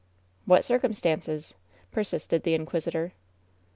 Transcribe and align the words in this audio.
"What 0.45 0.65
circumstances?" 0.65 1.53
persisted 1.91 2.41
the 2.41 2.55
inquisitor. 2.55 3.13